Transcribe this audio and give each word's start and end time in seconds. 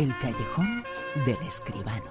El 0.00 0.16
callejón 0.16 0.82
del 1.26 1.36
escribano. 1.46 2.10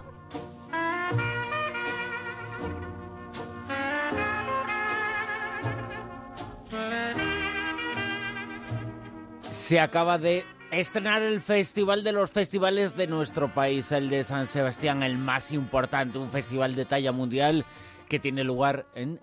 Se 9.50 9.80
acaba 9.80 10.20
de 10.20 10.46
estrenar 10.70 11.23
el 11.23 11.41
festival 11.41 12.04
de 12.04 12.11
los 12.11 12.29
festivales 12.29 12.95
de 12.95 13.07
nuestro 13.07 13.52
país, 13.55 13.91
el 13.91 14.09
de 14.09 14.23
San 14.23 14.45
Sebastián, 14.45 15.01
el 15.01 15.17
más 15.17 15.51
importante, 15.51 16.19
un 16.19 16.29
festival 16.29 16.75
de 16.75 16.85
talla 16.85 17.11
mundial 17.11 17.65
que 18.07 18.19
tiene 18.19 18.43
lugar 18.43 18.85
en 18.93 19.19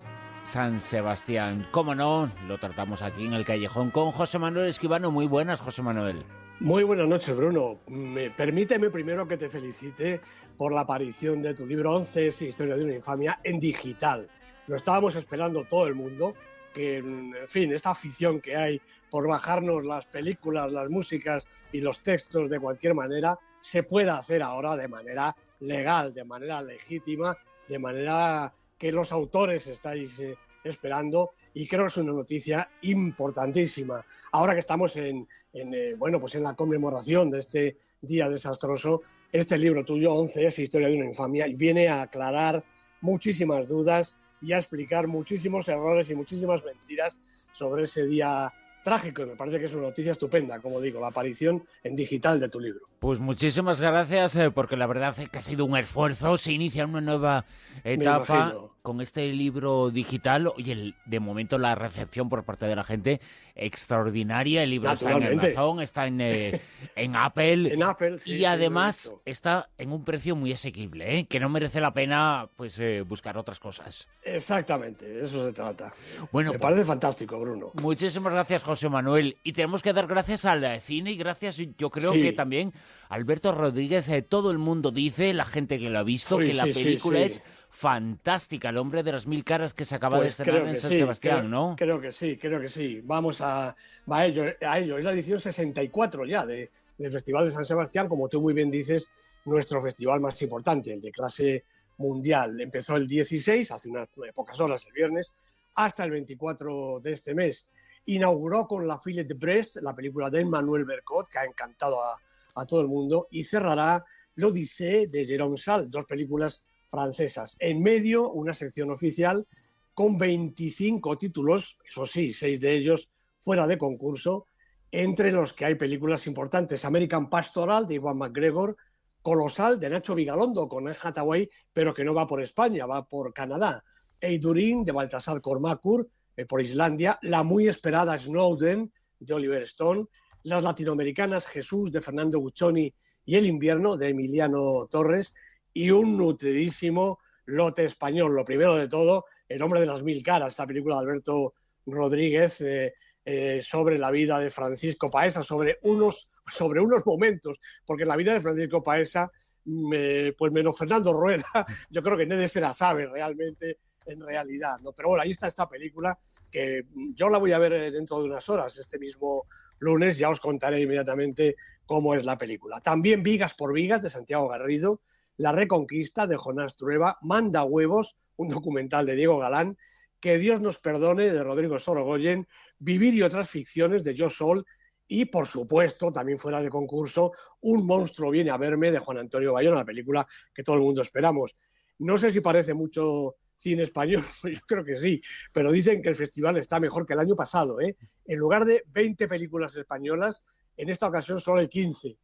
San 0.47 0.79
Sebastián. 0.79 1.67
Cómo 1.71 1.93
no, 1.93 2.31
lo 2.47 2.57
tratamos 2.57 3.01
aquí 3.01 3.25
en 3.25 3.33
el 3.33 3.43
callejón 3.43 3.91
con 3.91 4.11
José 4.13 4.39
Manuel 4.39 4.69
Esquivano. 4.69 5.11
Muy 5.11 5.27
buenas, 5.27 5.59
José 5.59 5.81
Manuel. 5.81 6.23
Muy 6.61 6.83
buenas 6.83 7.05
noches, 7.05 7.35
Bruno. 7.35 7.79
Me, 7.87 8.29
permíteme 8.29 8.89
primero 8.89 9.27
que 9.27 9.35
te 9.35 9.49
felicite 9.49 10.21
por 10.57 10.71
la 10.71 10.81
aparición 10.81 11.41
de 11.41 11.53
tu 11.53 11.65
libro 11.65 11.93
11, 11.95 12.27
Historia 12.27 12.77
de 12.77 12.85
una 12.85 12.95
infamia, 12.95 13.41
en 13.43 13.59
digital. 13.59 14.29
Lo 14.67 14.77
estábamos 14.77 15.17
esperando 15.17 15.65
todo 15.65 15.85
el 15.85 15.95
mundo, 15.95 16.33
que 16.73 16.99
en 16.99 17.35
fin, 17.49 17.73
esta 17.73 17.89
afición 17.89 18.39
que 18.39 18.55
hay 18.55 18.81
por 19.09 19.27
bajarnos 19.27 19.83
las 19.83 20.05
películas, 20.05 20.71
las 20.71 20.89
músicas 20.89 21.45
y 21.73 21.81
los 21.81 22.01
textos 22.01 22.49
de 22.49 22.59
cualquier 22.61 22.93
manera, 22.93 23.37
se 23.59 23.83
pueda 23.83 24.17
hacer 24.17 24.41
ahora 24.41 24.77
de 24.77 24.87
manera 24.87 25.35
legal, 25.59 26.13
de 26.13 26.23
manera 26.23 26.61
legítima, 26.61 27.35
de 27.67 27.79
manera 27.79 28.53
que 28.77 28.91
los 28.91 29.11
autores 29.11 29.67
estáis 29.67 30.19
eh, 30.19 30.35
esperando 30.63 31.31
y 31.53 31.67
creo 31.67 31.83
que 31.83 31.87
es 31.87 31.97
una 31.97 32.13
noticia 32.13 32.69
importantísima. 32.81 34.05
Ahora 34.31 34.53
que 34.53 34.59
estamos 34.59 34.95
en, 34.95 35.27
eh, 35.53 35.95
bueno, 35.97 36.19
pues 36.19 36.35
en 36.35 36.43
la 36.43 36.55
conmemoración 36.55 37.31
de 37.31 37.39
este 37.39 37.77
día 38.01 38.29
desastroso, 38.29 39.01
este 39.31 39.57
libro 39.57 39.83
tuyo, 39.83 40.13
11, 40.13 40.45
es 40.45 40.59
Historia 40.59 40.89
de 40.89 40.95
una 40.95 41.05
infamia, 41.05 41.47
y 41.47 41.55
viene 41.55 41.87
a 41.87 42.03
aclarar 42.03 42.63
muchísimas 43.01 43.67
dudas 43.67 44.15
y 44.41 44.53
a 44.53 44.57
explicar 44.57 45.07
muchísimos 45.07 45.67
errores 45.67 46.09
y 46.09 46.15
muchísimas 46.15 46.63
mentiras 46.63 47.17
sobre 47.53 47.83
ese 47.83 48.05
día 48.05 48.53
trágico 48.83 49.23
y 49.23 49.25
me 49.25 49.35
parece 49.35 49.59
que 49.59 49.65
es 49.65 49.73
una 49.73 49.87
noticia 49.87 50.13
estupenda, 50.13 50.59
como 50.59 50.79
digo, 50.79 51.01
la 51.01 51.07
aparición 51.07 51.65
en 51.83 51.95
digital 51.95 52.39
de 52.39 52.47
tu 52.47 52.59
libro. 52.59 52.87
Pues 52.99 53.19
muchísimas 53.19 53.79
gracias, 53.79 54.35
eh, 54.35 54.49
porque 54.49 54.75
la 54.75 54.87
verdad 54.87 55.13
es 55.19 55.29
que 55.29 55.37
ha 55.37 55.41
sido 55.41 55.65
un 55.65 55.77
esfuerzo, 55.77 56.37
se 56.37 56.51
inicia 56.51 56.85
una 56.85 56.99
nueva 57.01 57.45
etapa 57.83 58.55
con 58.81 59.01
este 59.01 59.31
libro 59.33 59.89
digital. 59.91 60.47
Oye, 60.47 60.93
de 61.05 61.19
momento 61.19 61.57
la 61.57 61.75
recepción 61.75 62.29
por 62.29 62.43
parte 62.43 62.65
de 62.65 62.75
la 62.75 62.83
gente 62.83 63.19
extraordinaria. 63.53 64.63
El 64.63 64.69
libro 64.69 64.91
está 64.91 65.11
en 65.11 65.39
Amazon, 65.39 65.81
está 65.81 66.07
en, 66.07 66.21
eh, 66.21 66.61
en 66.95 67.15
Apple. 67.15 67.73
en 67.73 67.83
Apple 67.83 68.19
y 68.25 68.45
además 68.45 69.11
está 69.25 69.69
en 69.77 69.91
un 69.91 70.03
precio 70.03 70.35
muy 70.35 70.53
asequible, 70.53 71.19
¿eh? 71.19 71.25
que 71.25 71.39
no 71.39 71.49
merece 71.49 71.81
la 71.81 71.93
pena 71.93 72.49
pues 72.55 72.79
eh, 72.79 73.01
buscar 73.01 73.37
otras 73.37 73.59
cosas. 73.59 74.07
Exactamente, 74.23 75.07
de 75.07 75.25
eso 75.25 75.45
se 75.45 75.53
trata. 75.53 75.93
Bueno, 76.31 76.53
Me 76.53 76.59
parece 76.59 76.85
fantástico, 76.85 77.39
Bruno. 77.39 77.71
Muchísimas 77.81 78.31
gracias, 78.31 78.63
José 78.63 78.89
Manuel. 78.89 79.37
Y 79.43 79.53
tenemos 79.53 79.81
que 79.81 79.91
dar 79.91 80.07
gracias 80.07 80.45
al 80.45 80.79
cine 80.81 81.11
y 81.11 81.17
gracias, 81.17 81.57
yo 81.77 81.89
creo 81.89 82.13
que 82.13 82.31
también 82.31 82.73
Alberto 83.09 83.51
Rodríguez. 83.51 84.09
todo 84.27 84.51
el 84.51 84.57
mundo 84.57 84.91
dice, 84.91 85.33
la 85.33 85.45
gente 85.45 85.79
que 85.79 85.89
lo 85.89 85.99
ha 85.99 86.03
visto, 86.03 86.37
que 86.37 86.53
la 86.53 86.63
película 86.63 87.19
es 87.19 87.41
fantástica, 87.77 88.69
el 88.69 88.77
hombre 88.77 89.03
de 89.03 89.11
las 89.11 89.27
mil 89.27 89.43
caras 89.43 89.75
que 89.75 89.85
se 89.85 89.93
acaba 89.93 90.17
de 90.17 90.23
pues 90.23 90.39
estrenar 90.39 90.67
en 90.67 90.77
San 90.77 90.89
Sebastián, 90.89 91.51
¿no? 91.51 91.75
Creo 91.77 92.01
que 92.01 92.11
sí, 92.11 92.35
creo 92.35 92.59
que 92.59 92.69
sí. 92.69 93.01
Vamos 93.03 93.39
a, 93.39 93.75
a, 94.07 94.25
ello, 94.25 94.45
a 94.61 94.79
ello. 94.79 94.97
Es 94.97 95.05
la 95.05 95.13
edición 95.13 95.39
64 95.39 96.25
ya 96.25 96.43
de, 96.43 96.71
del 96.97 97.11
Festival 97.11 97.45
de 97.45 97.51
San 97.51 97.65
Sebastián, 97.65 98.09
como 98.09 98.27
tú 98.29 98.41
muy 98.41 98.55
bien 98.55 98.71
dices, 98.71 99.07
nuestro 99.45 99.79
festival 99.79 100.19
más 100.19 100.41
importante, 100.41 100.91
el 100.91 101.01
de 101.01 101.11
clase 101.11 101.65
mundial. 101.97 102.59
Empezó 102.59 102.95
el 102.95 103.07
16, 103.07 103.69
hace 103.69 103.89
unas 103.89 104.09
pocas 104.33 104.59
horas, 104.59 104.83
el 104.87 104.93
viernes, 104.93 105.31
hasta 105.75 106.03
el 106.03 106.11
24 106.11 106.99
de 106.99 107.13
este 107.13 107.35
mes. 107.35 107.69
Inauguró 108.05 108.67
con 108.67 108.87
La 108.87 108.99
Fille 108.99 109.23
de 109.23 109.35
Brest, 109.35 109.77
la 109.77 109.93
película 109.95 110.31
de 110.31 110.41
Emmanuel 110.41 110.85
Bercot, 110.85 111.29
que 111.29 111.37
ha 111.37 111.45
encantado 111.45 112.03
a, 112.03 112.17
a 112.57 112.65
todo 112.65 112.81
el 112.81 112.87
mundo, 112.87 113.27
y 113.31 113.43
cerrará 113.43 114.03
L'Odyssée 114.35 115.07
de 115.07 115.25
Jérôme 115.25 115.57
Sal, 115.57 115.89
dos 115.89 116.05
películas 116.05 116.61
francesas. 116.89 117.55
En 117.59 117.81
medio, 117.81 118.31
una 118.31 118.53
sección 118.53 118.91
oficial 118.91 119.45
con 119.93 120.17
25 120.17 121.17
títulos, 121.17 121.77
eso 121.83 122.05
sí, 122.05 122.33
seis 122.33 122.59
de 122.59 122.73
ellos 122.73 123.09
fuera 123.39 123.65
de 123.65 123.77
concurso, 123.77 124.45
entre 124.91 125.31
los 125.31 125.53
que 125.53 125.65
hay 125.65 125.75
películas 125.75 126.27
importantes. 126.27 126.85
American 126.85 127.29
Pastoral 127.29 127.85
de 127.87 127.95
Iwan 127.95 128.17
McGregor, 128.17 128.77
Colosal 129.21 129.79
de 129.79 129.89
Nacho 129.89 130.15
Vigalondo 130.15 130.69
con 130.69 130.87
Anne 130.87 130.97
Hathaway, 131.01 131.49
pero 131.73 131.93
que 131.93 132.03
no 132.03 132.13
va 132.13 132.27
por 132.27 132.41
España, 132.41 132.85
va 132.85 133.07
por 133.07 133.33
Canadá. 133.33 133.83
Eidurin 134.21 134.83
de 134.83 134.91
Baltasar 134.91 135.41
Kormakur 135.41 136.07
eh, 136.35 136.45
por 136.45 136.61
Islandia, 136.61 137.19
la 137.23 137.43
muy 137.43 137.67
esperada 137.67 138.17
Snowden 138.17 138.91
de 139.19 139.33
Oliver 139.33 139.63
Stone, 139.63 140.05
las 140.47 140.63
latinoamericanas 140.63 141.45
Jesús 141.45 141.91
de 141.91 142.01
Fernando 142.01 142.39
Guccioni 142.39 142.93
y 143.25 143.35
El 143.35 143.45
invierno 143.45 143.97
de 143.97 144.09
Emiliano 144.09 144.87
Torres 144.89 145.33
y 145.73 145.91
un 145.91 146.17
nutridísimo 146.17 147.19
lote 147.45 147.83
español. 147.83 148.33
Lo 148.33 148.45
primero 148.45 148.75
de 148.75 148.87
todo, 148.87 149.25
El 149.49 149.61
hombre 149.61 149.81
de 149.81 149.87
las 149.87 150.03
mil 150.03 150.23
caras, 150.23 150.53
esta 150.53 150.65
película 150.65 150.95
de 150.95 151.01
Alberto 151.01 151.53
Rodríguez 151.85 152.61
eh, 152.61 152.93
eh, 153.25 153.61
sobre 153.61 153.97
la 153.97 154.09
vida 154.09 154.39
de 154.39 154.49
Francisco 154.49 155.11
Paesa, 155.11 155.43
sobre 155.43 155.79
unos, 155.81 156.29
sobre 156.49 156.79
unos 156.79 157.05
momentos, 157.05 157.59
porque 157.85 158.05
la 158.05 158.15
vida 158.15 158.33
de 158.33 158.41
Francisco 158.41 158.81
Paesa, 158.81 159.29
pues 159.65 160.51
menos 160.53 160.77
Fernando 160.77 161.11
Rueda, 161.11 161.43
yo 161.89 162.01
creo 162.01 162.15
que 162.15 162.25
nadie 162.25 162.47
se 162.47 162.61
la 162.61 162.73
sabe 162.73 163.05
realmente 163.05 163.79
en 164.05 164.21
realidad, 164.21 164.79
¿no? 164.81 164.93
Pero 164.93 165.09
bueno, 165.09 165.23
ahí 165.23 165.31
está 165.31 165.47
esta 165.49 165.67
película 165.67 166.17
que 166.49 166.83
yo 167.13 167.27
la 167.27 167.37
voy 167.37 167.51
a 167.51 167.59
ver 167.59 167.91
dentro 167.91 168.19
de 168.19 168.29
unas 168.29 168.47
horas, 168.47 168.77
este 168.77 168.97
mismo 168.97 169.45
lunes, 169.79 170.17
ya 170.17 170.29
os 170.29 170.39
contaré 170.39 170.81
inmediatamente 170.81 171.55
cómo 171.85 172.15
es 172.15 172.25
la 172.25 172.37
película. 172.37 172.81
También 172.81 173.23
Vigas 173.23 173.53
por 173.53 173.73
Vigas 173.73 174.01
de 174.01 174.09
Santiago 174.09 174.47
Garrido, 174.47 175.01
la 175.37 175.51
Reconquista 175.51 176.27
de 176.27 176.35
Jonás 176.35 176.75
Trueba, 176.75 177.17
Manda 177.21 177.63
Huevos, 177.63 178.17
un 178.35 178.49
documental 178.49 179.05
de 179.05 179.15
Diego 179.15 179.39
Galán, 179.39 179.77
Que 180.19 180.37
Dios 180.39 180.61
nos 180.61 180.79
perdone 180.79 181.31
de 181.31 181.43
Rodrigo 181.43 181.79
Sorogoyen, 181.79 182.47
Vivir 182.79 183.13
y 183.13 183.21
otras 183.21 183.49
ficciones 183.49 184.03
de 184.03 184.15
Joe 184.17 184.29
Sol 184.29 184.65
y, 185.07 185.25
por 185.25 185.47
supuesto, 185.47 186.11
también 186.11 186.39
fuera 186.39 186.61
de 186.61 186.69
concurso, 186.69 187.31
Un 187.61 187.85
monstruo 187.85 188.31
viene 188.31 188.51
a 188.51 188.57
verme 188.57 188.91
de 188.91 188.99
Juan 188.99 189.19
Antonio 189.19 189.53
Bayón, 189.53 189.75
la 189.75 189.85
película 189.85 190.27
que 190.53 190.63
todo 190.63 190.75
el 190.75 190.81
mundo 190.81 191.01
esperamos. 191.01 191.55
No 191.99 192.17
sé 192.17 192.31
si 192.31 192.41
parece 192.41 192.73
mucho 192.73 193.35
cine 193.57 193.83
español, 193.83 194.23
yo 194.43 194.61
creo 194.67 194.83
que 194.83 194.97
sí, 194.97 195.21
pero 195.51 195.71
dicen 195.71 196.01
que 196.01 196.09
el 196.09 196.15
festival 196.15 196.57
está 196.57 196.79
mejor 196.79 197.05
que 197.05 197.13
el 197.13 197.19
año 197.19 197.35
pasado. 197.35 197.81
¿eh? 197.81 197.97
En 198.25 198.39
lugar 198.39 198.65
de 198.65 198.83
20 198.87 199.27
películas 199.27 199.75
españolas, 199.75 200.43
en 200.77 200.89
esta 200.89 201.07
ocasión 201.07 201.39
solo 201.39 201.61
hay 201.61 201.67
15 201.67 202.17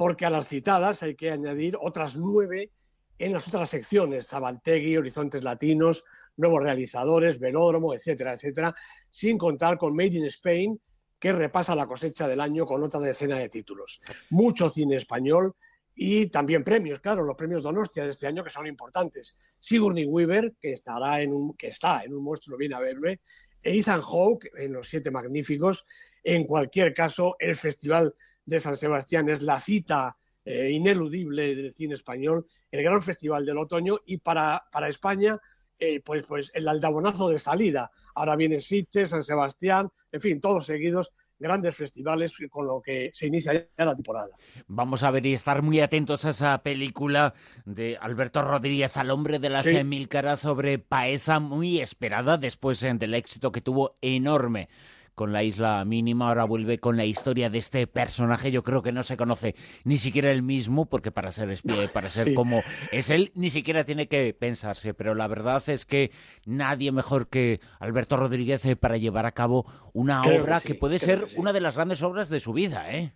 porque 0.00 0.24
a 0.24 0.30
las 0.30 0.48
citadas 0.48 1.02
hay 1.02 1.14
que 1.14 1.30
añadir 1.30 1.76
otras 1.78 2.16
nueve 2.16 2.70
en 3.18 3.34
las 3.34 3.46
otras 3.48 3.68
secciones, 3.68 4.28
Zabaltegui, 4.28 4.96
Horizontes 4.96 5.44
Latinos, 5.44 6.04
Nuevos 6.38 6.62
Realizadores, 6.62 7.38
Velódromo, 7.38 7.92
etcétera, 7.92 8.32
etcétera, 8.32 8.74
sin 9.10 9.36
contar 9.36 9.76
con 9.76 9.94
Made 9.94 10.16
in 10.16 10.24
Spain, 10.24 10.80
que 11.18 11.32
repasa 11.32 11.74
la 11.74 11.86
cosecha 11.86 12.26
del 12.26 12.40
año 12.40 12.64
con 12.64 12.82
otra 12.82 12.98
decena 12.98 13.36
de 13.38 13.50
títulos. 13.50 14.00
Mucho 14.30 14.70
cine 14.70 14.96
español 14.96 15.54
y 15.94 16.26
también 16.26 16.64
premios, 16.64 17.00
claro, 17.00 17.24
los 17.24 17.36
premios 17.36 17.62
Donostia 17.62 18.04
de 18.04 18.10
este 18.10 18.26
año 18.26 18.44
que 18.44 18.50
son 18.50 18.66
importantes. 18.66 19.36
Sigourney 19.58 20.04
Weaver, 20.04 20.54
que, 20.58 20.72
estará 20.72 21.20
en 21.20 21.32
un, 21.32 21.54
que 21.56 21.68
está 21.68 22.02
en 22.04 22.14
un 22.14 22.24
monstruo 22.24 22.56
bien 22.56 22.74
a 22.74 22.80
verme, 22.80 23.20
e 23.62 23.78
Ethan 23.78 24.00
Hawke 24.00 24.50
en 24.56 24.72
Los 24.72 24.88
Siete 24.88 25.10
Magníficos. 25.10 25.86
En 26.22 26.44
cualquier 26.44 26.94
caso, 26.94 27.36
el 27.38 27.56
festival 27.56 28.14
de 28.44 28.60
San 28.60 28.76
Sebastián 28.76 29.28
es 29.28 29.42
la 29.42 29.60
cita 29.60 30.16
eh, 30.44 30.70
ineludible 30.70 31.54
del 31.54 31.74
cine 31.74 31.94
español, 31.94 32.46
el 32.70 32.82
gran 32.82 33.02
festival 33.02 33.44
del 33.44 33.58
otoño 33.58 33.98
y 34.06 34.16
para, 34.18 34.64
para 34.72 34.88
España, 34.88 35.38
eh, 35.78 36.00
pues, 36.00 36.24
pues 36.26 36.50
el 36.54 36.66
aldabonazo 36.66 37.28
de 37.28 37.38
salida. 37.38 37.90
Ahora 38.14 38.36
viene 38.36 38.60
Sitges, 38.60 39.10
San 39.10 39.22
Sebastián, 39.22 39.88
en 40.10 40.20
fin, 40.20 40.40
todos 40.40 40.66
seguidos 40.66 41.12
grandes 41.40 41.74
festivales 41.74 42.34
con 42.50 42.66
lo 42.66 42.80
que 42.80 43.10
se 43.12 43.26
inicia 43.26 43.52
ya 43.54 43.84
la 43.84 43.94
temporada. 43.94 44.36
Vamos 44.68 45.02
a 45.02 45.10
ver 45.10 45.26
y 45.26 45.32
estar 45.32 45.62
muy 45.62 45.80
atentos 45.80 46.24
a 46.24 46.30
esa 46.30 46.62
película 46.62 47.34
de 47.64 47.96
Alberto 48.00 48.42
Rodríguez, 48.42 48.96
al 48.96 49.10
hombre 49.10 49.38
de 49.38 49.50
las 49.50 49.66
mil 49.84 50.08
caras 50.08 50.40
sobre 50.40 50.78
Paesa, 50.78 51.40
muy 51.40 51.80
esperada 51.80 52.36
después 52.36 52.82
eh, 52.82 52.92
del 52.94 53.14
éxito 53.14 53.50
que 53.50 53.60
tuvo 53.60 53.96
enorme 54.00 54.68
con 55.20 55.34
la 55.34 55.42
isla 55.42 55.84
mínima, 55.84 56.28
ahora 56.28 56.44
vuelve 56.44 56.78
con 56.78 56.96
la 56.96 57.04
historia 57.04 57.50
de 57.50 57.58
este 57.58 57.86
personaje. 57.86 58.50
Yo 58.50 58.62
creo 58.62 58.80
que 58.80 58.90
no 58.90 59.02
se 59.02 59.18
conoce 59.18 59.54
ni 59.84 59.98
siquiera 59.98 60.32
él 60.32 60.42
mismo, 60.42 60.86
porque 60.86 61.12
para 61.12 61.30
ser 61.30 61.50
espía, 61.50 61.92
para 61.92 62.08
ser 62.08 62.32
como 62.32 62.62
es 62.90 63.10
él, 63.10 63.30
ni 63.34 63.50
siquiera 63.50 63.84
tiene 63.84 64.08
que 64.08 64.32
pensarse. 64.32 64.94
Pero 64.94 65.14
la 65.14 65.28
verdad 65.28 65.62
es 65.68 65.84
que 65.84 66.10
nadie 66.46 66.90
mejor 66.90 67.28
que 67.28 67.60
Alberto 67.80 68.16
Rodríguez 68.16 68.64
eh, 68.64 68.76
para 68.76 68.96
llevar 68.96 69.26
a 69.26 69.32
cabo 69.32 69.66
una 69.92 70.22
obra 70.22 70.62
que, 70.62 70.74
puede 70.74 70.98
ser 70.98 71.26
una 71.36 71.52
de 71.52 71.60
las 71.60 71.76
grandes 71.76 72.02
obras 72.02 72.30
de 72.30 72.40
su 72.40 72.54
vida, 72.54 72.90
¿eh? 72.90 73.12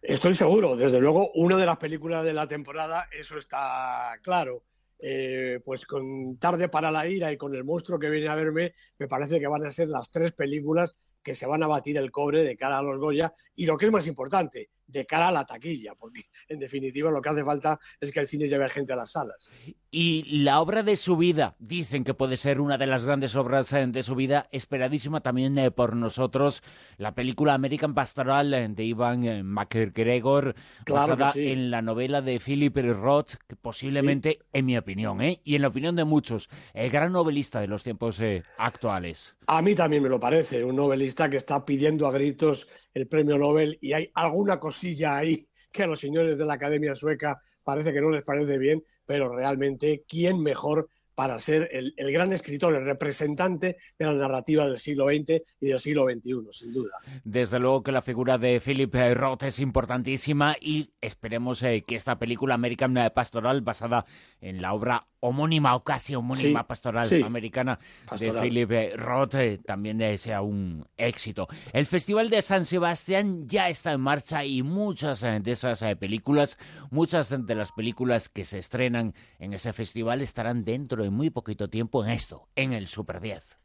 Estoy 0.00 0.36
seguro, 0.36 0.76
desde 0.76 1.00
luego, 1.00 1.32
una 1.34 1.56
de 1.56 1.66
las 1.66 1.78
películas 1.78 2.24
de 2.24 2.34
la 2.34 2.46
temporada, 2.46 3.08
eso 3.10 3.36
está 3.36 4.16
claro. 4.22 4.62
Eh, 5.04 5.58
pues 5.64 5.84
con 5.84 6.36
Tarde 6.38 6.68
para 6.68 6.92
la 6.92 7.08
Ira 7.08 7.32
y 7.32 7.36
con 7.36 7.52
El 7.56 7.64
monstruo 7.64 7.98
que 7.98 8.08
viene 8.08 8.28
a 8.28 8.36
verme, 8.36 8.74
me 9.00 9.08
parece 9.08 9.40
que 9.40 9.48
van 9.48 9.66
a 9.66 9.72
ser 9.72 9.88
las 9.88 10.08
tres 10.12 10.30
películas 10.30 10.96
que 11.22 11.34
se 11.34 11.46
van 11.46 11.62
a 11.62 11.66
batir 11.66 11.96
el 11.96 12.10
cobre 12.10 12.42
de 12.42 12.56
cara 12.56 12.78
a 12.78 12.82
los 12.82 12.98
Goya 12.98 13.32
y 13.54 13.66
lo 13.66 13.76
que 13.76 13.86
es 13.86 13.92
más 13.92 14.06
importante, 14.06 14.70
de 14.92 15.06
cara 15.06 15.28
a 15.28 15.32
la 15.32 15.46
taquilla, 15.46 15.94
porque 15.94 16.26
en 16.48 16.58
definitiva 16.58 17.10
lo 17.10 17.20
que 17.20 17.30
hace 17.30 17.44
falta 17.44 17.80
es 18.00 18.12
que 18.12 18.20
el 18.20 18.28
cine 18.28 18.48
lleve 18.48 18.68
gente 18.68 18.92
a 18.92 18.96
las 18.96 19.12
salas. 19.12 19.50
Y 19.90 20.42
la 20.42 20.60
obra 20.60 20.82
de 20.82 20.96
su 20.96 21.16
vida, 21.16 21.54
dicen 21.58 22.04
que 22.04 22.14
puede 22.14 22.36
ser 22.36 22.60
una 22.60 22.78
de 22.78 22.86
las 22.86 23.04
grandes 23.04 23.36
obras 23.36 23.72
eh, 23.72 23.86
de 23.86 24.02
su 24.02 24.14
vida, 24.14 24.48
esperadísima 24.50 25.20
también 25.20 25.58
eh, 25.58 25.70
por 25.70 25.96
nosotros, 25.96 26.62
la 26.98 27.14
película 27.14 27.54
American 27.54 27.94
Pastoral 27.94 28.54
eh, 28.54 28.68
de 28.68 28.84
Ivan 28.84 29.44
McGregor, 29.44 30.54
basada 30.86 31.32
en 31.34 31.70
la 31.70 31.82
novela 31.82 32.22
de 32.22 32.40
Philip 32.40 32.76
Roth, 32.76 33.34
que 33.46 33.56
posiblemente, 33.56 34.40
en 34.52 34.66
mi 34.66 34.76
opinión, 34.76 35.18
y 35.22 35.54
en 35.54 35.62
la 35.62 35.68
opinión 35.68 35.96
de 35.96 36.04
muchos, 36.04 36.48
el 36.74 36.90
gran 36.90 37.12
novelista 37.12 37.60
de 37.60 37.68
los 37.68 37.82
tiempos 37.82 38.20
actuales. 38.58 39.36
A 39.46 39.60
mí 39.60 39.74
también 39.74 40.02
me 40.02 40.08
lo 40.08 40.20
parece, 40.20 40.64
un 40.64 40.76
novelista 40.76 41.28
que 41.28 41.36
está 41.36 41.64
pidiendo 41.64 42.06
a 42.06 42.12
gritos 42.12 42.68
el 42.94 43.08
premio 43.08 43.36
Nobel 43.38 43.76
y 43.80 43.92
hay 43.92 44.10
alguna 44.14 44.60
cosilla 44.60 45.16
ahí 45.16 45.44
que 45.72 45.82
a 45.82 45.86
los 45.86 46.00
señores 46.00 46.38
de 46.38 46.44
la 46.44 46.54
Academia 46.54 46.94
Sueca 46.94 47.42
parece 47.64 47.92
que 47.92 48.00
no 48.00 48.10
les 48.10 48.22
parece 48.22 48.58
bien, 48.58 48.84
pero 49.04 49.34
realmente, 49.34 50.04
¿quién 50.06 50.40
mejor 50.40 50.88
para 51.14 51.38
ser 51.40 51.68
el, 51.72 51.94
gran 52.12 52.32
escritor, 52.32 52.74
el 52.74 52.84
representante 52.84 53.76
de 53.98 54.06
la 54.06 54.14
narrativa 54.14 54.66
del 54.66 54.78
siglo 54.78 55.06
XX 55.06 55.42
y 55.60 55.68
del 55.68 55.80
siglo 55.80 56.04
XXI, 56.04 56.34
sin 56.50 56.72
duda. 56.72 56.92
Desde 57.24 57.58
luego 57.58 57.82
que 57.82 57.92
la 57.92 58.02
figura 58.02 58.38
de 58.38 58.60
Philip 58.60 58.94
Roth 59.14 59.44
es 59.44 59.58
importantísima 59.60 60.56
y 60.60 60.90
esperemos 61.00 61.62
eh, 61.62 61.84
que 61.86 61.96
esta 61.96 62.18
película 62.18 62.54
American 62.54 62.92
Pastoral, 63.14 63.60
basada 63.60 64.04
en 64.40 64.60
la 64.62 64.72
obra 64.72 65.06
homónima 65.20 65.76
o 65.76 65.84
casi 65.84 66.16
homónima 66.16 66.66
pastoral 66.66 67.08
americana 67.22 67.78
de 68.18 68.32
Philip 68.32 68.96
Roth, 68.96 69.34
eh, 69.36 69.60
también 69.64 70.00
eh, 70.00 70.18
sea 70.18 70.42
un 70.42 70.84
éxito. 70.96 71.46
El 71.72 71.86
Festival 71.86 72.28
de 72.28 72.42
San 72.42 72.66
Sebastián 72.66 73.46
ya 73.46 73.68
está 73.68 73.92
en 73.92 74.00
marcha 74.00 74.44
y 74.44 74.62
muchas 74.62 75.20
de 75.20 75.52
esas 75.52 75.84
películas, 75.96 76.58
muchas 76.90 77.46
de 77.46 77.54
las 77.54 77.70
películas 77.70 78.28
que 78.28 78.44
se 78.44 78.58
estrenan 78.58 79.14
en 79.38 79.52
ese 79.52 79.72
festival 79.72 80.22
estarán 80.22 80.64
dentro 80.64 81.01
en 81.04 81.12
muy 81.12 81.30
poquito 81.30 81.68
tiempo 81.68 82.04
en 82.04 82.10
esto, 82.10 82.48
en 82.56 82.72
el 82.72 82.86
Super 82.86 83.20
10. 83.20 83.58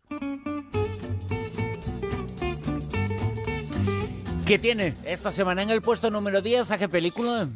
¿Qué 4.45 4.57
tiene 4.59 4.93
esta 5.03 5.31
semana 5.31 5.61
en 5.61 5.69
el 5.69 5.81
puesto 5.81 6.09
número 6.09 6.41
10? 6.41 6.71
¿A 6.71 6.77
qué 6.77 6.87
película? 6.87 7.49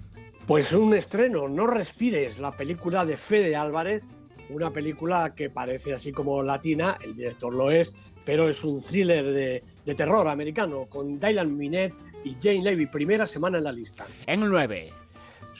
Pues 0.45 0.73
un 0.73 0.93
estreno, 0.93 1.47
No 1.47 1.65
Respires, 1.67 2.39
la 2.39 2.51
película 2.51 3.05
de 3.05 3.15
Fede 3.15 3.55
Álvarez, 3.55 4.05
una 4.49 4.71
película 4.71 5.33
que 5.33 5.49
parece 5.49 5.93
así 5.93 6.11
como 6.11 6.43
latina, 6.43 6.97
el 7.01 7.15
director 7.15 7.53
lo 7.53 7.71
es, 7.71 7.93
pero 8.25 8.49
es 8.49 8.63
un 8.63 8.81
thriller 8.81 9.31
de, 9.31 9.63
de 9.85 9.95
terror 9.95 10.27
americano 10.27 10.87
con 10.87 11.19
Dylan 11.19 11.55
Minette 11.55 11.93
y 12.25 12.35
Jane 12.41 12.61
Levy, 12.61 12.87
primera 12.87 13.25
semana 13.25 13.57
en 13.59 13.63
la 13.63 13.71
lista. 13.71 14.05
En 14.27 14.43
el 14.43 14.49
9. 14.49 14.91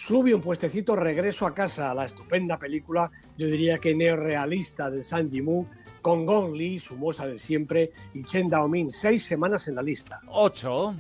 Sube 0.04 0.34
un 0.34 0.42
puestecito 0.42 0.96
Regreso 0.96 1.46
a 1.46 1.54
casa, 1.54 1.94
la 1.94 2.06
estupenda 2.06 2.58
película, 2.58 3.12
yo 3.38 3.46
diría 3.46 3.78
que 3.78 3.94
neorealista 3.94 4.90
de 4.90 5.04
Sandy 5.04 5.44
Moon, 5.44 5.68
con 6.02 6.26
Gong 6.26 6.56
Li, 6.56 6.80
su 6.80 6.98
moza 6.98 7.28
de 7.28 7.38
siempre, 7.38 7.92
y 8.16 8.24
Chen 8.24 8.50
Daomin, 8.50 8.92
seis 8.92 9.24
semanas 9.24 9.68
en 9.68 9.76
la 9.76 9.84
lista. 9.84 10.20
Ocho. 10.28 10.96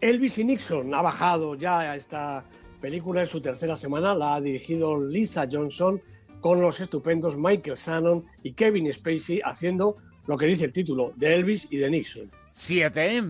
Elvis 0.00 0.38
y 0.38 0.44
Nixon 0.44 0.94
ha 0.94 1.02
bajado 1.02 1.56
ya 1.56 1.96
esta 1.96 2.44
película 2.80 3.22
en 3.22 3.26
su 3.26 3.40
tercera 3.40 3.76
semana, 3.76 4.14
la 4.14 4.36
ha 4.36 4.40
dirigido 4.40 5.04
Lisa 5.04 5.48
Johnson 5.50 6.00
con 6.40 6.60
los 6.60 6.78
estupendos 6.78 7.36
Michael 7.36 7.76
Shannon 7.76 8.24
y 8.44 8.52
Kevin 8.52 8.92
Spacey 8.92 9.40
haciendo 9.44 9.96
lo 10.28 10.38
que 10.38 10.46
dice 10.46 10.66
el 10.66 10.72
título, 10.72 11.12
de 11.16 11.34
Elvis 11.34 11.66
y 11.68 11.78
de 11.78 11.90
Nixon. 11.90 12.30
Siete. 12.52 13.20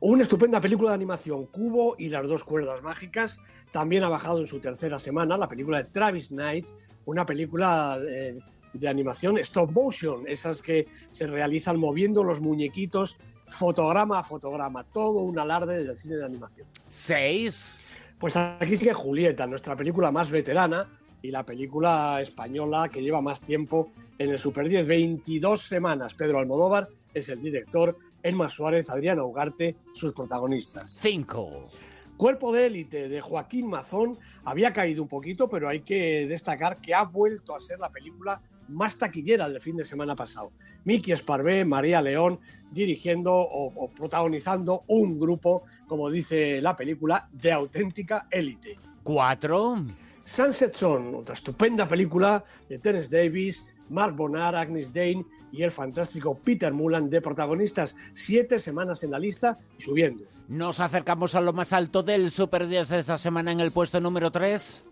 Una 0.00 0.22
estupenda 0.22 0.60
película 0.60 0.90
de 0.90 0.94
animación, 0.94 1.46
Cubo 1.46 1.96
y 1.98 2.08
las 2.08 2.28
dos 2.28 2.44
cuerdas 2.44 2.84
mágicas, 2.84 3.40
también 3.70 4.02
ha 4.04 4.08
bajado 4.08 4.40
en 4.40 4.46
su 4.46 4.60
tercera 4.60 4.98
semana 4.98 5.36
la 5.36 5.48
película 5.48 5.78
de 5.78 5.84
Travis 5.90 6.28
Knight, 6.28 6.66
una 7.06 7.24
película 7.26 7.98
de, 7.98 8.40
animación 8.86 9.38
stop 9.38 9.72
motion, 9.72 10.24
esas 10.26 10.62
que 10.62 10.86
se 11.10 11.26
realizan 11.26 11.78
moviendo 11.78 12.22
los 12.22 12.40
muñequitos 12.40 13.16
fotograma 13.48 14.18
a 14.18 14.22
fotograma, 14.22 14.84
todo 14.84 15.20
un 15.20 15.38
alarde 15.38 15.84
del 15.84 15.98
cine 15.98 16.16
de 16.16 16.24
animación. 16.24 16.66
¿Seis? 16.88 17.80
Pues 18.18 18.36
aquí 18.36 18.76
sigue 18.76 18.92
Julieta, 18.92 19.46
nuestra 19.46 19.74
película 19.74 20.10
más 20.10 20.30
veterana 20.30 20.88
y 21.22 21.30
la 21.30 21.44
película 21.44 22.20
española 22.20 22.88
que 22.88 23.02
lleva 23.02 23.20
más 23.20 23.40
tiempo 23.40 23.90
en 24.18 24.30
el 24.30 24.38
Super 24.38 24.68
10, 24.68 24.86
22 24.86 25.62
semanas. 25.62 26.14
Pedro 26.14 26.38
Almodóvar 26.38 26.88
es 27.14 27.28
el 27.28 27.40
director, 27.42 27.96
Elma 28.22 28.50
Suárez, 28.50 28.90
Adriana 28.90 29.24
Ugarte, 29.24 29.76
sus 29.94 30.12
protagonistas. 30.12 30.96
Cinco. 31.00 31.70
Cuerpo 32.18 32.50
de 32.50 32.66
élite 32.66 33.08
de 33.08 33.20
Joaquín 33.20 33.68
Mazón 33.68 34.18
había 34.44 34.72
caído 34.72 35.04
un 35.04 35.08
poquito, 35.08 35.48
pero 35.48 35.68
hay 35.68 35.82
que 35.82 36.26
destacar 36.26 36.78
que 36.80 36.92
ha 36.92 37.04
vuelto 37.04 37.54
a 37.54 37.60
ser 37.60 37.78
la 37.78 37.92
película 37.92 38.42
más 38.66 38.96
taquillera 38.96 39.48
del 39.48 39.60
fin 39.60 39.76
de 39.76 39.84
semana 39.84 40.16
pasado. 40.16 40.50
Miki 40.82 41.12
Esparvé, 41.12 41.64
María 41.64 42.02
León, 42.02 42.40
dirigiendo 42.72 43.32
o, 43.32 43.88
protagonizando 43.90 44.82
un 44.88 45.16
grupo, 45.16 45.62
como 45.86 46.10
dice 46.10 46.60
la 46.60 46.74
película, 46.74 47.28
de 47.30 47.52
auténtica 47.52 48.26
élite. 48.32 48.80
Cuatro. 49.04 49.76
Sunset 50.24 50.74
Son, 50.74 51.14
otra 51.14 51.36
estupenda 51.36 51.86
película 51.86 52.44
de 52.68 52.80
Terence 52.80 53.16
Davis, 53.16 53.64
Mark 53.90 54.16
Bonar, 54.16 54.56
Agnes 54.56 54.92
Dane 54.92 55.24
y 55.52 55.62
el 55.62 55.70
fantástico 55.70 56.38
Peter 56.38 56.72
Mullan 56.72 57.10
de 57.10 57.20
protagonistas. 57.20 57.94
Siete 58.14 58.58
semanas 58.58 59.02
en 59.02 59.10
la 59.10 59.18
lista 59.18 59.58
y 59.78 59.82
subiendo. 59.82 60.24
Nos 60.48 60.80
acercamos 60.80 61.34
a 61.34 61.40
lo 61.40 61.52
más 61.52 61.72
alto 61.72 62.02
del 62.02 62.30
Super 62.30 62.66
10 62.66 62.88
de 62.88 62.98
esta 62.98 63.18
semana 63.18 63.52
en 63.52 63.60
el 63.60 63.70
puesto 63.70 64.00
número 64.00 64.30
3. 64.30 64.84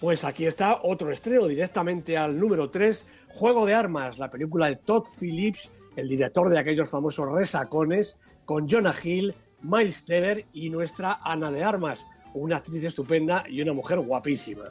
Pues 0.00 0.24
aquí 0.24 0.46
está 0.46 0.80
otro 0.82 1.12
estreno 1.12 1.46
directamente 1.46 2.16
al 2.16 2.38
número 2.38 2.70
3, 2.70 3.06
Juego 3.28 3.66
de 3.66 3.74
Armas, 3.74 4.18
la 4.18 4.30
película 4.30 4.66
de 4.66 4.76
Todd 4.76 5.04
Phillips, 5.20 5.70
el 5.96 6.08
director 6.08 6.48
de 6.48 6.58
aquellos 6.58 6.88
famosos 6.88 7.30
resacones, 7.30 8.16
con 8.44 8.68
Jonah 8.68 8.94
Hill, 9.00 9.34
Miles 9.60 10.04
Teller 10.04 10.46
y 10.52 10.70
nuestra 10.70 11.20
Ana 11.22 11.50
de 11.50 11.62
Armas, 11.62 12.04
una 12.34 12.56
actriz 12.56 12.82
estupenda 12.82 13.44
y 13.48 13.60
una 13.60 13.74
mujer 13.74 14.00
guapísima. 14.00 14.64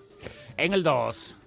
En 0.58 0.74
el 0.74 0.84
2. 0.84 1.38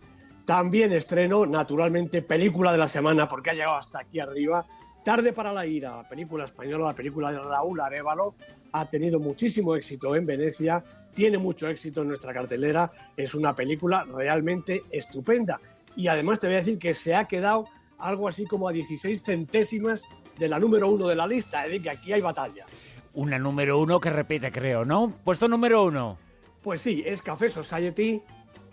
También 0.45 0.93
estreno, 0.93 1.47
naturalmente, 1.47 2.21
película 2.21 2.73
de 2.73 2.79
la 2.79 2.89
semana, 2.89 3.27
porque 3.29 3.51
ha 3.51 3.55
llegado 3.55 3.77
hasta 3.77 4.01
aquí 4.01 4.21
arriba. 4.21 4.67
Tarde 5.03 5.33
para 5.33 5.53
la 5.53 5.67
ira, 5.67 5.97
la 5.97 6.09
película 6.09 6.45
española, 6.45 6.87
la 6.87 6.95
película 6.95 7.33
de 7.33 7.39
Raúl 7.39 7.81
Arevalo, 7.81 8.35
ha 8.73 8.89
tenido 8.89 9.21
muchísimo 9.21 9.75
éxito 9.77 10.15
en 10.17 10.27
Venecia, 10.27 10.85
tiene 11.15 11.39
mucho 11.39 11.69
éxito 11.69 12.03
en 12.03 12.09
nuestra 12.09 12.35
cartelera, 12.35 12.91
es 13.17 13.35
una 13.35 13.55
película 13.55 14.05
realmente 14.05 14.83
estupenda. 14.91 15.61
Y 15.97 16.09
además 16.09 16.41
te 16.41 16.49
voy 16.49 16.57
a 16.57 16.59
decir 16.59 16.79
que 16.79 16.93
se 16.93 17.15
ha 17.15 17.27
quedado 17.27 17.67
algo 17.99 18.29
así 18.29 18.45
como 18.45 18.69
a 18.69 18.73
16 18.73 19.23
centésimas 19.23 20.03
de 20.39 20.49
la 20.49 20.59
número 20.59 20.89
uno 20.89 21.07
de 21.07 21.15
la 21.15 21.27
lista, 21.27 21.65
es 21.65 21.71
decir, 21.71 21.83
que 21.83 21.91
aquí 21.91 22.13
hay 22.13 22.21
batalla. 22.21 22.67
Una 23.15 23.39
número 23.39 23.79
uno 23.79 24.01
que 24.01 24.11
repite, 24.11 24.51
creo, 24.51 24.85
¿no? 24.85 25.13
Puesto 25.23 25.47
número 25.47 25.85
uno. 25.85 26.19
Pues 26.63 26.81
sí, 26.81 27.03
es 27.07 27.23
Café 27.23 27.49
Society, 27.49 28.21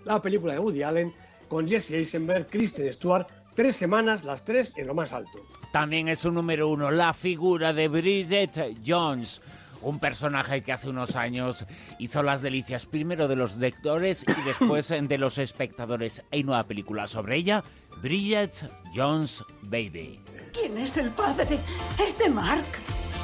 la 0.05 0.21
película 0.21 0.53
de 0.53 0.59
Woody 0.59 0.81
Allen, 0.81 1.13
con 1.51 1.67
Jesse 1.67 1.91
Eisenberg, 1.91 2.47
Kristen 2.47 2.93
Stewart, 2.93 3.27
tres 3.53 3.75
semanas, 3.75 4.23
las 4.23 4.45
tres 4.45 4.71
en 4.77 4.87
lo 4.87 4.93
más 4.93 5.11
alto. 5.11 5.45
También 5.73 6.07
es 6.07 6.23
un 6.23 6.35
número 6.35 6.69
uno, 6.69 6.91
la 6.91 7.11
figura 7.11 7.73
de 7.73 7.89
Bridget 7.89 8.77
Jones. 8.87 9.41
Un 9.81 9.99
personaje 9.99 10.61
que 10.61 10.71
hace 10.71 10.87
unos 10.87 11.17
años 11.17 11.65
hizo 11.99 12.23
las 12.23 12.41
delicias 12.41 12.85
primero 12.85 13.27
de 13.27 13.35
los 13.35 13.57
lectores 13.57 14.23
y 14.25 14.41
después 14.45 14.87
de 14.87 15.17
los 15.17 15.37
espectadores. 15.39 16.23
Hay 16.31 16.45
nueva 16.45 16.63
película 16.63 17.05
sobre 17.05 17.35
ella, 17.35 17.65
Bridget 18.01 18.53
Jones 18.95 19.43
Baby. 19.61 20.21
¿Quién 20.53 20.77
es 20.77 20.95
el 20.95 21.09
padre? 21.09 21.59
¿Es 22.01 22.17
de 22.17 22.29
Mark? 22.29 22.65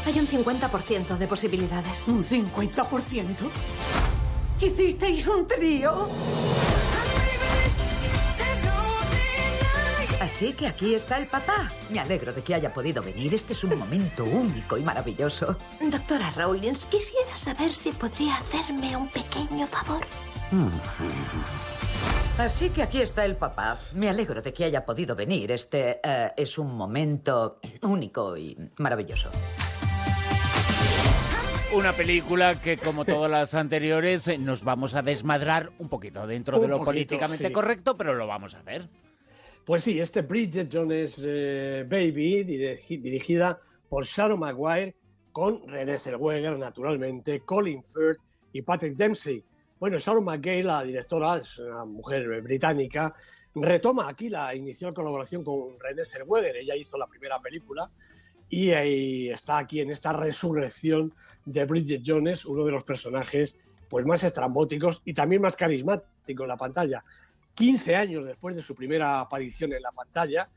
Hay 0.06 0.20
un 0.20 0.28
50% 0.28 1.18
de 1.18 1.28
posibilidades. 1.28 2.06
¿Un 2.10 2.26
50%? 2.26 3.36
¿Hicisteis 4.60 5.28
un 5.28 5.48
trío? 5.48 6.10
Así 10.38 10.54
que 10.54 10.68
aquí 10.68 10.94
está 10.94 11.18
el 11.18 11.26
papá. 11.26 11.72
Me 11.90 12.00
alegro 12.00 12.32
de 12.32 12.44
que 12.44 12.54
haya 12.54 12.72
podido 12.72 13.02
venir. 13.02 13.34
Este 13.34 13.54
es 13.54 13.64
un 13.64 13.76
momento 13.76 14.24
único 14.24 14.78
y 14.78 14.84
maravilloso. 14.84 15.58
Doctora 15.82 16.30
Rawlins, 16.30 16.86
quisiera 16.86 17.36
saber 17.36 17.74
si 17.74 17.92
podría 17.92 18.36
hacerme 18.36 18.96
un 18.96 19.08
pequeño 19.08 19.66
favor. 19.66 20.06
Así 22.38 22.70
que 22.70 22.84
aquí 22.84 23.02
está 23.02 23.26
el 23.26 23.36
papá. 23.36 23.80
Me 23.96 24.10
alegro 24.10 24.44
de 24.44 24.54
que 24.54 24.66
haya 24.66 24.86
podido 24.86 25.16
venir. 25.16 25.52
Este 25.52 26.00
eh, 26.04 26.32
es 26.38 26.60
un 26.60 26.78
momento 26.78 27.60
único 27.82 28.38
y 28.38 28.56
maravilloso. 28.78 29.32
Una 31.74 31.94
película 31.94 32.62
que, 32.62 32.78
como 32.78 33.06
todas 33.06 33.32
las 33.32 33.56
anteriores, 33.56 34.30
nos 34.38 34.64
vamos 34.64 34.94
a 34.94 35.02
desmadrar 35.02 35.72
un 35.80 35.90
poquito 35.90 36.28
dentro 36.28 36.58
Un 36.58 36.62
de 36.62 36.68
lo 36.68 36.76
poquito, 36.76 36.86
políticamente 36.86 37.48
sí. 37.48 37.52
correcto, 37.52 37.98
pero 37.98 38.14
lo 38.14 38.28
vamos 38.28 38.54
a 38.54 38.60
hacer. 38.60 38.88
Pues 39.68 39.84
sí, 39.84 40.00
este 40.00 40.22
Bridget 40.22 40.70
Jones 40.72 41.20
eh, 41.22 41.86
Baby, 41.86 42.46
dirigi- 42.46 43.02
dirigida 43.02 43.60
por 43.90 44.06
Sharon 44.06 44.40
Maguire, 44.40 44.96
con 45.34 45.68
René 45.68 45.98
Zellweger, 45.98 46.58
naturalmente, 46.58 47.42
Colin 47.42 47.84
Firth 47.84 48.22
y 48.54 48.62
Patrick 48.62 48.96
Dempsey. 48.96 49.44
Bueno, 49.78 50.00
Sharon 50.00 50.24
Maguire, 50.24 50.64
la 50.64 50.84
directora, 50.84 51.36
es 51.36 51.60
una 51.60 51.84
mujer 51.84 52.42
británica, 52.42 53.14
retoma 53.56 54.08
aquí 54.08 54.30
la 54.30 54.56
inicial 54.56 54.94
colaboración 54.94 55.44
con 55.44 55.78
René 55.82 56.06
Zellweger. 56.06 56.56
Ella 56.56 56.78
hizo 56.78 56.98
la 56.98 57.08
primera 57.08 57.38
película 57.42 57.92
y 58.48 58.72
ahí 58.72 59.28
está 59.30 59.58
aquí 59.58 59.82
en 59.82 59.92
esta 59.92 60.14
resurrección 60.14 61.14
de 61.44 61.66
Bridget 61.66 62.04
Jones, 62.06 62.46
uno 62.46 62.64
de 62.64 62.72
los 62.72 62.86
personajes 62.86 63.58
pues 63.90 64.06
más 64.06 64.24
estrambóticos 64.24 65.02
y 65.04 65.14
también 65.14 65.42
más 65.42 65.58
carismáticos 65.58 66.44
en 66.46 66.48
la 66.48 66.58
pantalla. 66.58 67.04
15 67.58 67.96
años 67.96 68.24
después 68.24 68.56
de 68.56 68.62
su 68.62 68.76
primera 68.76 69.20
aparición 69.20 69.74
en 69.74 69.82
la 69.82 69.92
pantalla, 69.92 70.48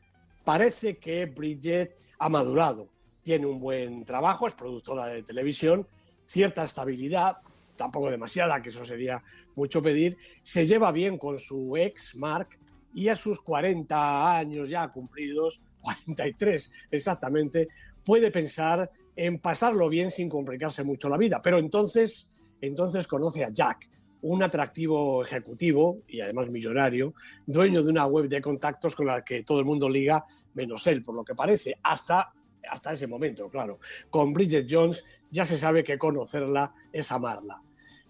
parece 0.45 0.99
que 0.99 1.25
Bridget 1.25 1.97
ha 2.19 2.29
madurado. 2.29 2.89
Tiene 3.23 3.47
un 3.47 3.59
buen 3.59 4.05
trabajo, 4.05 4.47
es 4.47 4.53
productora 4.53 5.07
de 5.07 5.23
televisión, 5.23 5.87
cierta 6.27 6.63
estabilidad, 6.63 7.39
tampoco 7.77 8.11
demasiada, 8.11 8.61
que 8.61 8.69
eso 8.69 8.85
sería 8.85 9.23
mucho 9.57 9.83
pedir. 9.83 10.19
Se 10.43 10.67
lleva 10.67 10.93
bien 10.93 11.17
con 11.17 11.39
su 11.39 11.75
ex, 11.75 12.15
Mark, 12.17 12.49
y 12.93 13.09
a 13.09 13.17
sus 13.17 13.41
40 13.41 14.37
años 14.37 14.69
ya 14.69 14.89
cumplidos, 14.89 15.63
43 15.81 16.71
exactamente, 16.91 17.69
puede 18.05 18.31
pensar 18.31 18.91
en 19.17 19.39
pasarlo 19.39 19.89
bien 19.89 20.11
sin 20.11 20.29
complicarse 20.29 20.85
mucho 20.85 21.09
la 21.09 21.17
vida. 21.17 21.41
Pero 21.41 21.57
entonces, 21.57 22.29
entonces 22.61 23.07
conoce 23.07 23.43
a 23.43 23.49
Jack, 23.49 23.89
un 24.23 24.43
atractivo 24.43 25.23
ejecutivo 25.25 26.03
y 26.09 26.21
además 26.21 26.49
millonario, 26.51 27.15
dueño 27.47 27.83
de 27.83 27.91
una 27.91 28.07
web 28.07 28.29
de 28.29 28.41
contactos 28.41 28.95
con 28.95 29.07
la 29.07 29.25
que 29.25 29.43
todo 29.43 29.61
el 29.61 29.65
mundo 29.65 29.89
liga, 29.89 30.25
menos 30.55 30.87
él, 30.87 31.03
por 31.03 31.15
lo 31.15 31.25
que 31.25 31.35
parece, 31.35 31.79
hasta, 31.83 32.33
hasta 32.69 32.93
ese 32.93 33.07
momento, 33.07 33.49
claro. 33.49 33.79
Con 34.11 34.33
Bridget 34.33 34.67
Jones 34.69 35.05
ya 35.31 35.47
se 35.47 35.59
sabe 35.59 35.85
que 35.85 35.99
conocerla 35.99 36.75
es 36.93 37.11
amarla. 37.13 37.63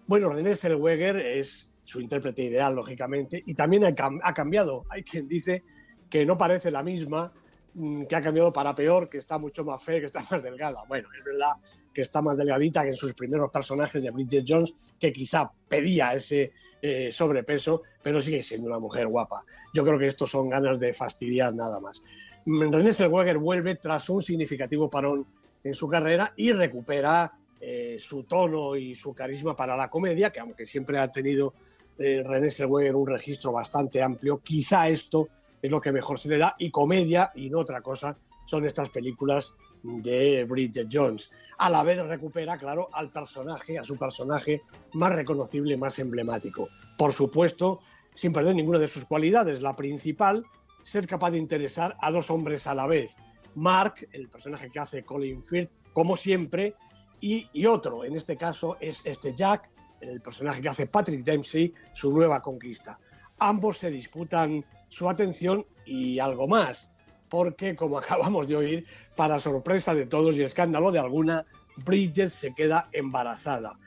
Bueno, 0.07 0.29
René 0.29 0.55
Zellweger 0.55 1.17
es 1.17 1.69
su 1.83 2.01
intérprete 2.01 2.43
ideal, 2.43 2.75
lógicamente, 2.75 3.41
y 3.45 3.53
también 3.53 3.85
ha, 3.85 3.93
ha 4.23 4.33
cambiado. 4.33 4.85
Hay 4.89 5.03
quien 5.03 5.27
dice 5.27 5.63
que 6.09 6.25
no 6.25 6.37
parece 6.37 6.71
la 6.71 6.83
misma, 6.83 7.31
mm, 7.73 8.03
que 8.03 8.15
ha 8.15 8.21
cambiado 8.21 8.51
para 8.51 8.75
peor, 8.75 9.09
que 9.09 9.17
está 9.17 9.37
mucho 9.37 9.63
más 9.63 9.81
fea, 9.81 9.99
que 9.99 10.05
está 10.07 10.25
más 10.29 10.43
delgada. 10.43 10.83
Bueno, 10.87 11.07
es 11.17 11.23
verdad 11.23 11.53
que 11.93 12.01
está 12.01 12.21
más 12.21 12.37
delgadita 12.37 12.83
que 12.83 12.89
en 12.89 12.95
sus 12.95 13.13
primeros 13.13 13.49
personajes 13.49 14.01
de 14.01 14.11
Bridget 14.11 14.45
Jones, 14.47 14.73
que 14.99 15.11
quizá 15.11 15.51
pedía 15.67 16.13
ese 16.13 16.51
eh, 16.81 17.09
sobrepeso, 17.11 17.83
pero 18.01 18.21
sigue 18.21 18.41
siendo 18.41 18.67
una 18.67 18.79
mujer 18.79 19.07
guapa. 19.07 19.43
Yo 19.73 19.83
creo 19.83 19.99
que 19.99 20.07
estos 20.07 20.31
son 20.31 20.49
ganas 20.49 20.79
de 20.79 20.93
fastidiar 20.93 21.53
nada 21.53 21.79
más. 21.79 22.01
René 22.45 22.93
Zellweger 22.93 23.37
vuelve 23.37 23.75
tras 23.75 24.09
un 24.09 24.23
significativo 24.23 24.89
parón 24.89 25.25
en 25.63 25.73
su 25.73 25.87
carrera 25.87 26.33
y 26.35 26.51
recupera 26.51 27.31
eh, 27.59 27.97
su 27.99 28.23
tono 28.23 28.75
y 28.75 28.95
su 28.95 29.13
carisma 29.13 29.55
para 29.55 29.77
la 29.77 29.89
comedia, 29.89 30.31
que 30.31 30.39
aunque 30.39 30.65
siempre 30.65 30.97
ha 30.97 31.11
tenido 31.11 31.53
eh, 31.99 32.23
René 32.25 32.49
Zellweger 32.49 32.95
un 32.95 33.07
registro 33.07 33.51
bastante 33.51 34.01
amplio, 34.01 34.39
quizá 34.39 34.89
esto 34.89 35.27
es 35.61 35.69
lo 35.69 35.79
que 35.79 35.91
mejor 35.91 36.19
se 36.19 36.29
le 36.29 36.39
da, 36.39 36.55
y 36.57 36.71
comedia, 36.71 37.31
y 37.35 37.49
no 37.51 37.59
otra 37.59 37.81
cosa, 37.81 38.17
son 38.45 38.65
estas 38.65 38.89
películas 38.89 39.55
de 39.83 40.43
Bridget 40.45 40.87
Jones. 40.91 41.29
A 41.57 41.69
la 41.69 41.83
vez 41.83 42.03
recupera, 42.05 42.57
claro, 42.57 42.89
al 42.93 43.11
personaje, 43.11 43.77
a 43.77 43.83
su 43.83 43.97
personaje 43.97 44.61
más 44.93 45.13
reconocible, 45.13 45.77
más 45.77 45.99
emblemático. 45.99 46.69
Por 46.97 47.13
supuesto, 47.13 47.81
sin 48.15 48.33
perder 48.33 48.55
ninguna 48.55 48.79
de 48.79 48.87
sus 48.87 49.05
cualidades. 49.05 49.61
La 49.61 49.75
principal, 49.75 50.45
ser 50.83 51.07
capaz 51.07 51.31
de 51.31 51.37
interesar 51.37 51.95
a 52.01 52.11
dos 52.11 52.29
hombres 52.31 52.67
a 52.67 52.75
la 52.75 52.87
vez. 52.87 53.15
Mark, 53.55 54.07
el 54.11 54.29
personaje 54.29 54.69
que 54.69 54.79
hace 54.79 55.03
Colin 55.03 55.43
Firth, 55.43 55.71
como 55.93 56.17
siempre, 56.17 56.75
y, 57.19 57.47
y 57.53 57.65
otro, 57.65 58.03
en 58.03 58.15
este 58.15 58.37
caso, 58.37 58.77
es 58.79 59.01
este 59.05 59.35
Jack, 59.35 59.69
el 59.99 60.21
personaje 60.21 60.61
que 60.61 60.69
hace 60.69 60.87
Patrick 60.87 61.23
Dempsey, 61.23 61.73
su 61.93 62.11
nueva 62.11 62.41
conquista. 62.41 62.97
Ambos 63.37 63.77
se 63.77 63.91
disputan 63.91 64.65
su 64.89 65.07
atención 65.07 65.65
y 65.85 66.19
algo 66.19 66.47
más, 66.47 66.91
porque, 67.31 67.77
como 67.77 67.97
acabamos 67.97 68.47
de 68.47 68.57
oír, 68.57 68.85
para 69.15 69.39
sorpresa 69.39 69.95
de 69.95 70.05
todos 70.05 70.35
y 70.35 70.43
escándalo 70.43 70.91
de 70.91 70.99
alguna, 70.99 71.45
Bridget 71.77 72.29
se 72.29 72.53
queda 72.53 72.89
embarazada. 72.91 73.79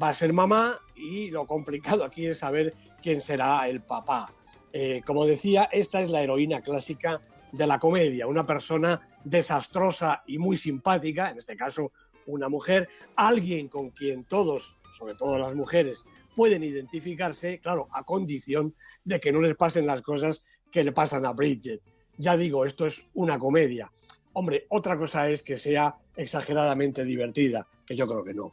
Va 0.00 0.10
a 0.10 0.14
ser 0.14 0.32
mamá 0.32 0.78
y 0.96 1.30
lo 1.30 1.46
complicado 1.46 2.04
aquí 2.04 2.26
es 2.26 2.40
saber 2.40 2.74
quién 3.00 3.22
será 3.22 3.66
el 3.68 3.80
papá. 3.80 4.34
Eh, 4.72 5.00
como 5.06 5.24
decía, 5.24 5.68
esta 5.72 6.02
es 6.02 6.10
la 6.10 6.22
heroína 6.22 6.60
clásica 6.60 7.22
de 7.52 7.66
la 7.66 7.78
comedia, 7.78 8.26
una 8.26 8.44
persona 8.44 9.00
desastrosa 9.24 10.22
y 10.26 10.38
muy 10.38 10.56
simpática, 10.58 11.30
en 11.30 11.38
este 11.38 11.56
caso 11.56 11.92
una 12.26 12.50
mujer, 12.50 12.88
alguien 13.16 13.68
con 13.68 13.90
quien 13.90 14.24
todos, 14.24 14.76
sobre 14.92 15.14
todo 15.14 15.38
las 15.38 15.54
mujeres, 15.54 16.02
pueden 16.36 16.62
identificarse, 16.62 17.58
claro, 17.60 17.88
a 17.92 18.04
condición 18.04 18.74
de 19.04 19.18
que 19.18 19.32
no 19.32 19.40
les 19.40 19.56
pasen 19.56 19.86
las 19.86 20.02
cosas 20.02 20.42
que 20.70 20.84
le 20.84 20.92
pasan 20.92 21.24
a 21.24 21.32
Bridget. 21.32 21.80
Ya 22.18 22.36
digo, 22.36 22.64
esto 22.66 22.86
es 22.86 23.06
una 23.14 23.38
comedia. 23.38 23.90
Hombre, 24.34 24.66
otra 24.68 24.96
cosa 24.96 25.28
es 25.30 25.42
que 25.42 25.56
sea 25.56 25.94
exageradamente 26.16 27.04
divertida, 27.04 27.66
que 27.86 27.96
yo 27.96 28.06
creo 28.06 28.22
que 28.24 28.34
no. 28.34 28.52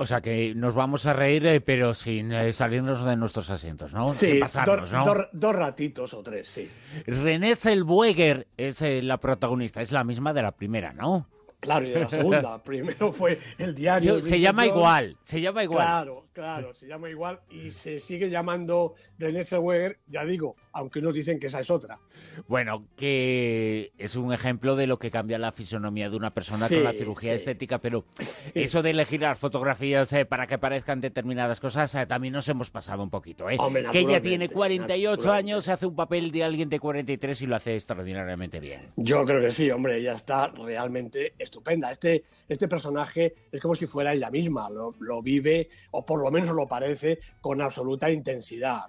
O 0.00 0.06
sea 0.06 0.20
que 0.20 0.54
nos 0.54 0.74
vamos 0.74 1.06
a 1.06 1.12
reír, 1.12 1.44
eh, 1.46 1.60
pero 1.60 1.92
sin 1.92 2.30
eh, 2.30 2.52
salirnos 2.52 3.04
de 3.04 3.16
nuestros 3.16 3.50
asientos, 3.50 3.92
¿no? 3.92 4.06
Sí, 4.12 4.26
sin 4.26 4.40
pasarnos, 4.40 4.90
dos, 4.90 4.92
¿no? 4.92 5.04
dos- 5.04 5.26
dos 5.32 5.56
ratitos 5.56 6.14
o 6.14 6.22
tres, 6.22 6.46
sí. 6.46 6.68
René 7.04 7.56
Zellweger 7.56 8.46
es 8.56 8.80
eh, 8.82 9.02
la 9.02 9.18
protagonista, 9.18 9.80
es 9.80 9.90
la 9.90 10.04
misma 10.04 10.32
de 10.32 10.42
la 10.42 10.52
primera, 10.52 10.92
¿no? 10.92 11.26
Claro, 11.60 11.86
y 11.86 11.90
de 11.90 12.00
la 12.00 12.08
segunda. 12.10 12.62
Primero 12.64 13.12
fue 13.12 13.38
el 13.58 13.74
diario. 13.74 14.16
Yo- 14.18 14.22
se 14.22 14.38
llama 14.40 14.66
igual, 14.66 15.16
se 15.22 15.40
llama 15.40 15.64
igual. 15.64 15.84
Claro, 15.84 16.26
claro, 16.32 16.74
se 16.74 16.86
llama 16.86 17.10
igual 17.10 17.40
y 17.50 17.70
se 17.72 17.98
sigue 18.00 18.30
llamando 18.30 18.94
René 19.18 19.42
Zellweger, 19.44 19.98
ya 20.06 20.24
digo, 20.24 20.54
aunque 20.72 21.00
unos 21.00 21.14
dicen 21.14 21.40
que 21.40 21.48
esa 21.48 21.60
es 21.60 21.70
otra. 21.70 21.98
Bueno, 22.46 22.84
que 22.96 23.92
es 23.98 24.14
un 24.16 24.32
ejemplo 24.32 24.76
de 24.76 24.86
lo 24.86 24.98
que 24.98 25.10
cambia 25.10 25.38
la 25.38 25.50
fisonomía 25.52 26.08
de 26.10 26.16
una 26.16 26.32
persona 26.32 26.68
Sí, 26.68 26.76
con 26.76 26.84
la 26.84 26.92
cirugía 26.92 27.30
sí. 27.32 27.36
estética, 27.36 27.78
pero 27.80 28.04
eso 28.54 28.82
de 28.82 28.90
elegir 28.90 29.20
las 29.22 29.38
fotografías 29.38 30.12
eh, 30.12 30.24
para 30.24 30.46
que 30.46 30.58
parezcan 30.58 31.00
determinadas 31.00 31.58
cosas, 31.60 31.94
eh, 31.96 32.06
también 32.06 32.34
nos 32.34 32.48
hemos 32.48 32.70
pasado 32.70 33.02
un 33.02 33.10
poquito, 33.10 33.50
¿eh? 33.50 33.56
Hombre, 33.58 33.84
que 33.90 33.98
ella 34.00 34.20
tiene 34.20 34.48
48 34.48 35.10
naturalmente. 35.10 35.32
años, 35.52 35.68
hace 35.68 35.86
un 35.86 35.96
papel 35.96 36.30
de 36.30 36.44
alguien 36.44 36.68
de 36.68 36.78
43 36.78 37.42
y 37.42 37.46
lo 37.46 37.56
hace 37.56 37.74
extraordinariamente 37.74 38.60
bien. 38.60 38.92
Yo 38.96 39.24
creo 39.24 39.40
que 39.40 39.50
sí, 39.50 39.70
hombre, 39.70 39.96
ella 39.98 40.14
está 40.14 40.48
realmente 40.48 41.34
estupenda. 41.48 41.90
Este, 41.90 42.22
este 42.48 42.68
personaje 42.68 43.34
es 43.50 43.60
como 43.60 43.74
si 43.74 43.86
fuera 43.86 44.12
ella 44.12 44.30
misma, 44.30 44.70
lo, 44.70 44.94
lo 45.00 45.20
vive, 45.22 45.68
o 45.90 46.04
por 46.06 46.22
lo 46.22 46.30
menos 46.30 46.54
lo 46.54 46.66
parece, 46.66 47.18
con 47.40 47.60
absoluta 47.60 48.10
intensidad. 48.10 48.82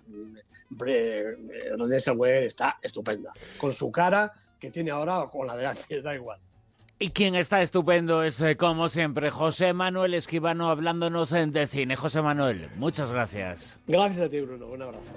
Bre- 0.70 1.36
eh, 1.52 1.76
René 1.78 2.00
Zellweger 2.00 2.44
está 2.44 2.78
estupenda, 2.82 3.34
con 3.58 3.74
su 3.74 3.92
cara 3.92 4.32
que 4.60 4.70
tiene 4.72 4.92
ahora 4.92 5.20
o 5.22 5.30
con 5.30 5.48
la 5.48 5.56
de 5.58 5.66
antes, 5.66 6.04
da 6.04 6.14
igual. 6.14 6.40
Y 7.02 7.12
quien 7.12 7.34
está 7.36 7.62
estupendo 7.62 8.24
es, 8.24 8.42
eh, 8.42 8.58
como 8.58 8.90
siempre, 8.90 9.32
José 9.32 9.72
Manuel 9.72 10.14
Esquivano 10.14 10.70
hablándonos 10.70 11.32
eh, 11.32 11.46
de 11.48 11.66
cine. 11.66 11.96
José 11.96 12.22
Manuel, 12.22 12.70
muchas 12.76 13.10
gracias. 13.14 13.80
Gracias 13.88 14.28
a 14.28 14.30
ti, 14.30 14.42
Bruno, 14.42 14.68
un 14.68 14.82
abrazo. 14.82 15.14